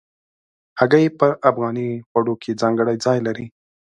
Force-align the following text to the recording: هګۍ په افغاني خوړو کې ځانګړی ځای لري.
هګۍ 0.79 1.05
په 1.19 1.27
افغاني 1.49 1.89
خوړو 2.07 2.33
کې 2.41 2.57
ځانګړی 2.61 2.95
ځای 3.05 3.19
لري. 3.27 3.45